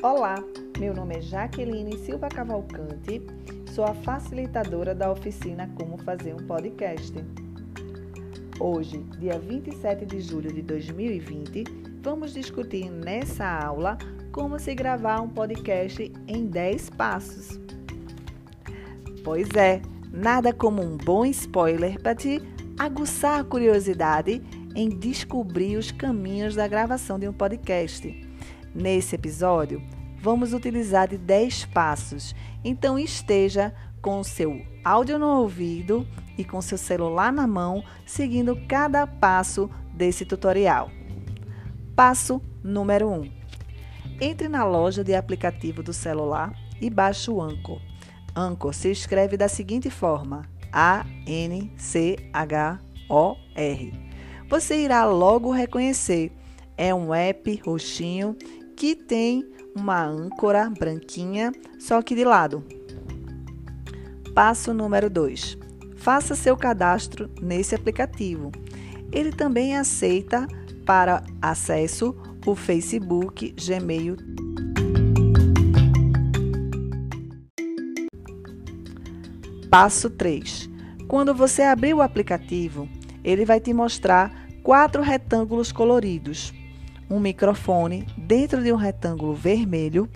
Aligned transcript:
Olá, 0.00 0.36
meu 0.78 0.94
nome 0.94 1.16
é 1.16 1.20
Jaqueline 1.20 1.98
Silva 1.98 2.28
Cavalcante, 2.28 3.20
sou 3.74 3.84
a 3.84 3.92
facilitadora 3.92 4.94
da 4.94 5.10
oficina 5.10 5.68
Como 5.74 5.98
Fazer 5.98 6.34
um 6.34 6.46
Podcast. 6.46 7.12
Hoje, 8.60 8.98
dia 9.18 9.40
27 9.40 10.06
de 10.06 10.20
julho 10.20 10.52
de 10.52 10.62
2020, 10.62 11.64
vamos 12.00 12.32
discutir 12.32 12.88
nessa 12.88 13.44
aula 13.44 13.98
como 14.30 14.56
se 14.60 14.72
gravar 14.72 15.20
um 15.20 15.28
podcast 15.28 16.12
em 16.28 16.46
10 16.46 16.90
passos. 16.90 17.58
Pois 19.24 19.48
é, 19.56 19.82
nada 20.12 20.52
como 20.52 20.80
um 20.80 20.96
bom 20.96 21.26
spoiler 21.26 22.00
para 22.00 22.14
te 22.14 22.40
aguçar 22.78 23.40
a 23.40 23.44
curiosidade 23.44 24.40
em 24.76 24.90
descobrir 24.90 25.76
os 25.76 25.90
caminhos 25.90 26.54
da 26.54 26.68
gravação 26.68 27.18
de 27.18 27.26
um 27.26 27.32
podcast. 27.32 28.27
Nesse 28.74 29.14
episódio, 29.14 29.82
vamos 30.20 30.52
utilizar 30.52 31.08
de 31.08 31.16
10 31.16 31.66
passos, 31.66 32.34
então 32.64 32.98
esteja 32.98 33.74
com 34.00 34.22
seu 34.22 34.62
áudio 34.84 35.18
no 35.18 35.26
ouvido 35.26 36.06
e 36.36 36.44
com 36.44 36.60
seu 36.62 36.78
celular 36.78 37.32
na 37.32 37.46
mão, 37.46 37.82
seguindo 38.06 38.56
cada 38.68 39.06
passo 39.06 39.68
desse 39.92 40.24
tutorial. 40.24 40.90
Passo 41.96 42.40
número 42.62 43.08
1. 43.08 43.30
Entre 44.20 44.48
na 44.48 44.64
loja 44.64 45.02
de 45.02 45.14
aplicativo 45.14 45.82
do 45.82 45.92
celular 45.92 46.52
e 46.80 46.88
baixe 46.88 47.30
o 47.30 47.40
Anchor. 47.40 47.80
Anchor 48.34 48.72
se 48.72 48.90
escreve 48.90 49.36
da 49.36 49.48
seguinte 49.48 49.90
forma: 49.90 50.42
A-N-C-H-O-R. 50.72 51.68
Você 54.48 54.76
irá 54.78 55.04
logo 55.04 55.50
reconhecer. 55.50 56.32
É 56.78 56.94
um 56.94 57.12
app 57.12 57.60
roxinho 57.66 58.36
que 58.76 58.94
tem 58.94 59.44
uma 59.74 60.00
âncora 60.00 60.70
branquinha, 60.70 61.50
só 61.76 62.00
que 62.00 62.14
de 62.14 62.22
lado. 62.22 62.64
Passo 64.32 64.72
número 64.72 65.10
2. 65.10 65.58
Faça 65.96 66.36
seu 66.36 66.56
cadastro 66.56 67.28
nesse 67.42 67.74
aplicativo. 67.74 68.52
Ele 69.10 69.32
também 69.32 69.76
aceita 69.76 70.46
para 70.86 71.24
acesso 71.42 72.14
o 72.46 72.54
Facebook, 72.54 73.52
Gmail. 73.58 74.16
Passo 79.68 80.08
3. 80.10 80.70
Quando 81.08 81.34
você 81.34 81.62
abrir 81.62 81.92
o 81.92 82.02
aplicativo, 82.02 82.88
ele 83.24 83.44
vai 83.44 83.58
te 83.58 83.74
mostrar 83.74 84.48
quatro 84.62 85.02
retângulos 85.02 85.72
coloridos 85.72 86.52
um 87.10 87.18
microfone 87.18 88.06
dentro 88.16 88.62
de 88.62 88.72
um 88.72 88.76
retângulo 88.76 89.34
vermelho, 89.34 90.08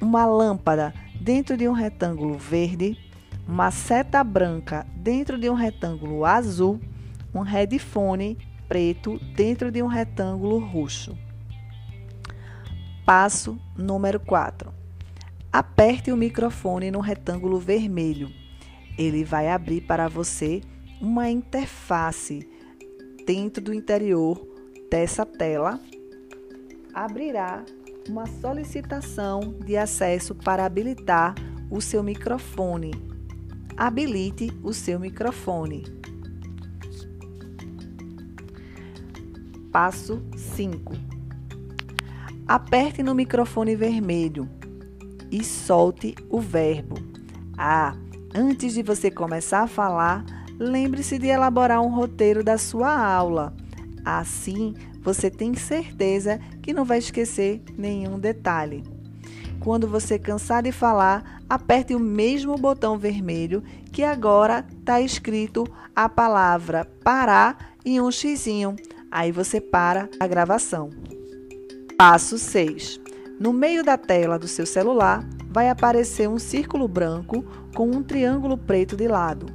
uma 0.00 0.24
lâmpada 0.24 0.94
dentro 1.20 1.56
de 1.56 1.68
um 1.68 1.72
retângulo 1.72 2.34
verde, 2.34 2.96
uma 3.46 3.70
seta 3.70 4.22
branca 4.24 4.86
dentro 4.96 5.38
de 5.38 5.48
um 5.50 5.54
retângulo 5.54 6.24
azul, 6.24 6.80
um 7.34 7.42
headphone 7.42 8.38
preto 8.68 9.18
dentro 9.34 9.70
de 9.70 9.82
um 9.82 9.86
retângulo 9.86 10.58
roxo. 10.58 11.16
Passo 13.04 13.58
número 13.76 14.18
4. 14.18 14.72
Aperte 15.52 16.10
o 16.10 16.16
microfone 16.16 16.90
no 16.90 17.00
retângulo 17.00 17.58
vermelho. 17.58 18.30
Ele 18.98 19.22
vai 19.22 19.48
abrir 19.48 19.82
para 19.82 20.08
você 20.08 20.60
uma 21.00 21.30
interface 21.30 22.48
dentro 23.24 23.62
do 23.62 23.72
interior 23.72 24.44
dessa 24.90 25.24
tela 25.24 25.80
abrirá 26.96 27.62
uma 28.08 28.24
solicitação 28.24 29.54
de 29.62 29.76
acesso 29.76 30.34
para 30.34 30.64
habilitar 30.64 31.34
o 31.70 31.78
seu 31.78 32.02
microfone. 32.02 32.90
Habilite 33.76 34.50
o 34.62 34.72
seu 34.72 34.98
microfone. 34.98 35.84
Passo 39.70 40.22
5. 40.34 40.94
Aperte 42.48 43.02
no 43.02 43.14
microfone 43.14 43.76
vermelho 43.76 44.48
e 45.30 45.44
solte 45.44 46.14
o 46.30 46.40
verbo. 46.40 46.96
Ah, 47.58 47.94
antes 48.34 48.72
de 48.72 48.82
você 48.82 49.10
começar 49.10 49.64
a 49.64 49.66
falar, 49.66 50.24
lembre-se 50.58 51.18
de 51.18 51.26
elaborar 51.26 51.82
um 51.82 51.94
roteiro 51.94 52.42
da 52.42 52.56
sua 52.56 52.96
aula. 52.96 53.54
Assim, 54.02 54.72
você 55.06 55.30
tem 55.30 55.54
certeza 55.54 56.40
que 56.60 56.72
não 56.72 56.84
vai 56.84 56.98
esquecer 56.98 57.62
nenhum 57.78 58.18
detalhe. 58.18 58.82
Quando 59.60 59.86
você 59.86 60.18
cansar 60.18 60.64
de 60.64 60.72
falar, 60.72 61.42
aperte 61.48 61.94
o 61.94 62.00
mesmo 62.00 62.56
botão 62.56 62.98
vermelho 62.98 63.62
que 63.92 64.02
agora 64.02 64.66
está 64.80 65.00
escrito 65.00 65.64
a 65.94 66.08
palavra 66.08 66.84
parar 67.04 67.76
e 67.84 68.00
um 68.00 68.10
xizinho. 68.10 68.74
Aí 69.08 69.30
você 69.30 69.60
para 69.60 70.08
a 70.18 70.26
gravação. 70.26 70.90
Passo 71.96 72.36
6. 72.36 73.00
No 73.38 73.52
meio 73.52 73.84
da 73.84 73.96
tela 73.96 74.36
do 74.40 74.48
seu 74.48 74.66
celular 74.66 75.24
vai 75.48 75.70
aparecer 75.70 76.28
um 76.28 76.38
círculo 76.38 76.88
branco 76.88 77.44
com 77.76 77.88
um 77.88 78.02
triângulo 78.02 78.58
preto 78.58 78.96
de 78.96 79.06
lado. 79.06 79.46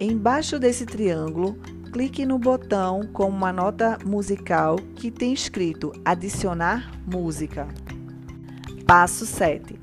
Embaixo 0.00 0.58
desse 0.58 0.86
triângulo 0.86 1.58
clique 1.92 2.24
no 2.24 2.38
botão 2.38 3.06
com 3.12 3.28
uma 3.28 3.52
nota 3.52 3.98
musical 4.02 4.76
que 4.96 5.10
tem 5.10 5.34
escrito 5.34 5.92
Adicionar 6.02 6.90
música. 7.06 7.68
Passo 8.86 9.26
7. 9.26 9.78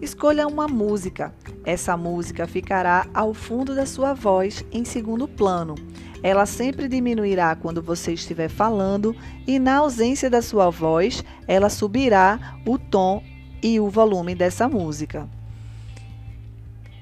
Escolha 0.00 0.46
uma 0.46 0.66
música. 0.66 1.34
Essa 1.62 1.98
música 1.98 2.46
ficará 2.46 3.06
ao 3.12 3.34
fundo 3.34 3.74
da 3.74 3.84
sua 3.84 4.14
voz 4.14 4.64
em 4.72 4.86
segundo 4.86 5.28
plano. 5.28 5.74
Ela 6.22 6.46
sempre 6.46 6.88
diminuirá 6.88 7.54
quando 7.54 7.82
você 7.82 8.14
estiver 8.14 8.48
falando 8.48 9.14
e, 9.46 9.58
na 9.58 9.76
ausência 9.76 10.30
da 10.30 10.40
sua 10.40 10.70
voz, 10.70 11.22
ela 11.46 11.68
subirá 11.68 12.58
o 12.66 12.78
tom 12.78 13.22
e 13.62 13.78
o 13.78 13.90
volume 13.90 14.34
dessa 14.34 14.66
música. 14.66 15.28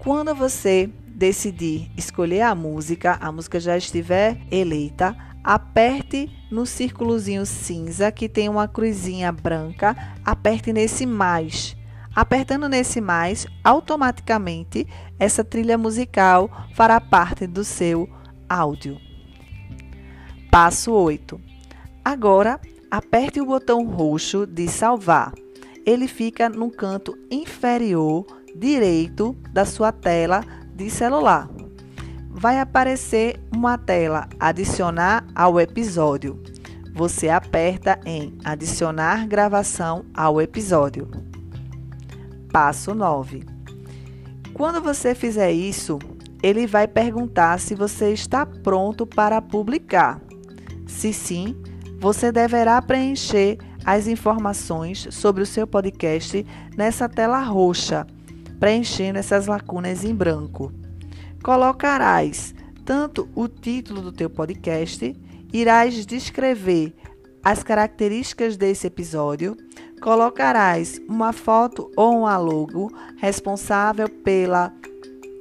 Quando 0.01 0.35
você 0.35 0.91
decidir 1.19 1.91
escolher 1.97 2.43
a 2.43 2.55
música, 2.55 3.19
a 3.21 3.33
música 3.33 3.59
já 3.59 3.77
estiver 3.77 4.39
eleita, 4.53 5.17
aperte 5.43 6.31
no 6.49 6.65
círculozinho 6.65 7.45
cinza 7.45 8.13
que 8.13 8.29
tem 8.29 8.49
uma 8.49 8.69
cruzinha 8.69 9.33
branca, 9.33 9.97
aperte 10.25 10.73
nesse 10.73 11.05
mais. 11.05 11.77
Apertando 12.15 12.69
nesse 12.69 13.01
mais, 13.01 13.47
automaticamente 13.63 14.87
essa 15.19 15.43
trilha 15.43 15.77
musical 15.77 16.49
fará 16.75 17.01
parte 17.01 17.47
do 17.47 17.65
seu 17.65 18.09
áudio. 18.49 18.97
Passo 20.51 20.93
8. 20.93 21.41
Agora, 22.05 22.61
aperte 22.91 23.41
o 23.41 23.47
botão 23.47 23.85
roxo 23.85 24.47
de 24.47 24.69
salvar. 24.69 25.33
Ele 25.85 26.07
fica 26.07 26.49
no 26.49 26.71
canto 26.71 27.17
inferior 27.31 28.25
direito 28.57 29.37
da 29.53 29.65
sua 29.65 29.93
tela 29.93 30.45
de 30.79 30.89
celular. 30.89 31.51
Vai 32.31 32.61
aparecer 32.61 33.41
uma 33.53 33.77
tela 33.77 34.29
Adicionar 34.39 35.27
ao 35.35 35.59
episódio. 35.61 36.41
Você 36.95 37.29
aperta 37.29 37.99
em 38.07 38.39
Adicionar 38.45 39.27
gravação 39.27 40.05
ao 40.15 40.41
episódio. 40.41 41.11
Passo 42.53 42.95
9. 42.95 43.45
Quando 44.55 44.81
você 44.81 45.17
fizer 45.17 45.51
isso, 45.51 45.99
ele 46.43 46.65
vai 46.65 46.87
perguntar 46.87 47.59
se 47.59 47.75
você 47.75 48.13
está 48.13 48.47
pronto 48.47 49.05
para 49.05 49.43
publicar. 49.43 50.21
Se 50.87 51.13
sim, 51.13 51.61
você 51.99 52.31
deverá 52.31 52.81
preencher 52.81 53.59
as 53.85 54.07
informações 54.07 55.09
sobre 55.11 55.43
o 55.43 55.47
seu 55.47 55.67
podcast 55.67 56.47
nessa 56.77 57.09
tela 57.09 57.41
roxa 57.41 58.07
preenchendo 58.59 59.19
essas 59.19 59.47
lacunas 59.47 60.05
em 60.05 60.15
branco. 60.15 60.73
Colocarás 61.43 62.55
tanto 62.85 63.29
o 63.35 63.47
título 63.49 64.01
do 64.01 64.13
teu 64.13 64.31
podcast, 64.31 65.15
irás 65.53 66.07
descrever 66.07 66.95
as 67.45 67.63
características 67.63 68.57
desse 68.57 68.87
episódio, 68.87 69.57
colocarás 70.01 71.01
uma 71.09 71.33
foto 71.33 71.91
ou 71.97 72.15
um 72.15 72.25
logo 72.25 72.91
responsável 73.17 74.09
pela 74.09 74.73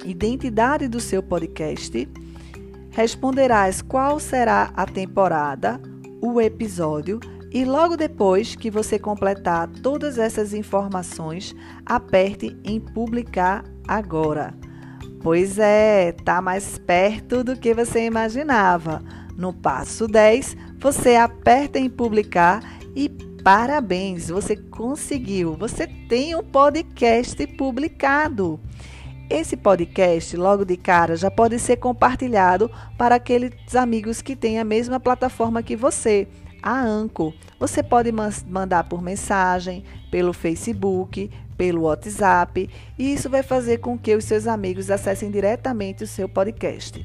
identidade 0.06 0.88
do 0.88 1.00
seu 1.00 1.22
podcast, 1.24 2.08
responderás 2.92 3.82
qual 3.82 4.20
será 4.20 4.72
a 4.76 4.86
temporada, 4.86 5.82
o 6.22 6.40
episódio 6.42 7.20
e 7.52 7.64
logo 7.66 7.96
depois 7.96 8.56
que 8.56 8.70
você 8.70 9.00
completar 9.00 9.68
todas 9.82 10.18
essas 10.18 10.54
informações, 10.54 11.56
aperte 11.86 12.58
em 12.64 12.80
publicar 12.80 13.64
agora. 13.88 14.54
Pois 15.22 15.58
é, 15.58 16.12
tá 16.12 16.42
mais 16.42 16.78
perto 16.78 17.44
do 17.44 17.56
que 17.56 17.74
você 17.74 18.06
imaginava. 18.06 19.02
No 19.38 19.54
passo 19.54 20.08
10, 20.08 20.58
você 20.80 21.16
aperta 21.16 21.80
em 21.80 21.90
publicar 21.90 22.62
e 22.96 23.10
Parabéns, 23.48 24.28
você 24.28 24.58
conseguiu. 24.58 25.54
Você 25.54 25.88
tem 25.88 26.36
um 26.36 26.44
podcast 26.44 27.48
publicado. 27.56 28.60
Esse 29.30 29.56
podcast, 29.56 30.36
logo 30.36 30.66
de 30.66 30.76
cara, 30.76 31.16
já 31.16 31.32
pode 31.32 31.58
ser 31.58 31.78
compartilhado 31.78 32.70
para 32.98 33.16
aqueles 33.16 33.74
amigos 33.74 34.22
que 34.22 34.36
têm 34.36 34.60
a 34.60 34.66
mesma 34.66 35.00
plataforma 35.00 35.64
que 35.64 35.78
você, 35.78 36.28
a 36.62 36.80
Anco. 36.82 37.34
Você 37.60 37.82
pode 37.82 38.12
mandar 38.12 38.84
por 38.86 39.02
mensagem, 39.02 39.84
pelo 40.12 40.34
Facebook, 40.34 41.30
pelo 41.58 41.84
WhatsApp, 41.84 42.70
e 42.98 43.14
isso 43.14 43.30
vai 43.30 43.44
fazer 43.44 43.80
com 43.80 43.98
que 43.98 44.16
os 44.16 44.26
seus 44.26 44.48
amigos 44.48 44.92
acessem 44.92 45.32
diretamente 45.32 46.04
o 46.04 46.08
seu 46.08 46.30
podcast. 46.30 47.04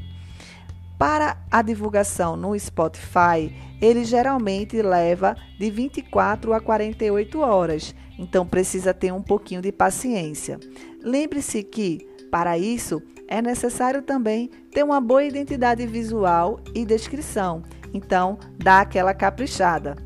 Para 0.99 1.37
a 1.50 1.62
divulgação 1.62 2.37
no 2.37 2.58
Spotify, 2.58 3.52
ele 3.81 4.04
geralmente 4.04 4.81
leva 4.81 5.37
de 5.58 5.70
24 5.70 6.52
a 6.52 6.60
48 6.60 7.40
horas, 7.40 7.94
então 8.19 8.46
precisa 8.46 8.94
ter 8.94 9.12
um 9.12 9.22
pouquinho 9.22 9.62
de 9.62 9.72
paciência. 9.72 10.60
Lembre-se 11.02 11.62
que 11.62 12.06
para 12.32 12.56
isso, 12.56 13.02
é 13.28 13.43
necessário 13.43 14.00
também 14.00 14.49
ter 14.70 14.82
uma 14.82 15.02
boa 15.02 15.22
identidade 15.22 15.87
visual 15.87 16.58
e 16.75 16.82
descrição. 16.82 17.62
Então, 17.93 18.39
dá 18.59 18.81
aquela 18.81 19.15
caprichada. 19.15 19.97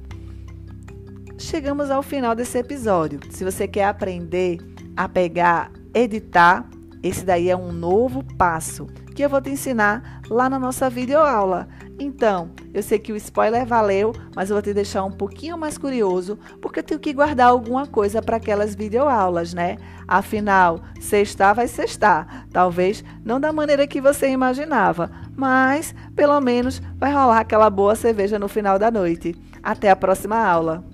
Chegamos 1.38 1.90
ao 1.90 2.02
final 2.02 2.34
desse 2.34 2.58
episódio. 2.58 3.20
Se 3.30 3.44
você 3.44 3.68
quer 3.68 3.84
aprender 3.84 4.58
a 4.96 5.08
pegar, 5.08 5.70
editar, 5.94 6.68
esse 7.02 7.24
daí 7.24 7.50
é 7.50 7.56
um 7.56 7.72
novo 7.72 8.24
passo 8.36 8.86
que 9.14 9.24
eu 9.24 9.30
vou 9.30 9.40
te 9.40 9.48
ensinar 9.48 10.20
lá 10.28 10.48
na 10.48 10.58
nossa 10.58 10.90
videoaula. 10.90 11.66
Então, 11.98 12.50
eu 12.74 12.82
sei 12.82 12.98
que 12.98 13.12
o 13.12 13.16
spoiler 13.16 13.64
valeu, 13.64 14.12
mas 14.34 14.50
eu 14.50 14.54
vou 14.54 14.62
te 14.62 14.74
deixar 14.74 15.04
um 15.04 15.10
pouquinho 15.10 15.56
mais 15.56 15.78
curioso, 15.78 16.38
porque 16.60 16.80
eu 16.80 16.84
tenho 16.84 17.00
que 17.00 17.14
guardar 17.14 17.48
alguma 17.48 17.86
coisa 17.86 18.20
para 18.20 18.36
aquelas 18.36 18.74
videoaulas, 18.74 19.54
né? 19.54 19.78
Afinal, 20.06 20.82
sextar 21.00 21.54
vai 21.54 21.66
sextar. 21.66 22.46
Talvez 22.52 23.02
não 23.24 23.40
da 23.40 23.54
maneira 23.54 23.86
que 23.86 24.02
você 24.02 24.28
imaginava, 24.28 25.10
mas 25.36 25.94
pelo 26.14 26.40
menos 26.40 26.80
vai 26.96 27.12
rolar 27.12 27.40
aquela 27.40 27.68
boa 27.70 27.94
cerveja 27.94 28.38
no 28.38 28.48
final 28.48 28.78
da 28.78 28.90
noite. 28.90 29.34
Até 29.62 29.90
a 29.90 29.96
próxima 29.96 30.36
aula! 30.36 30.84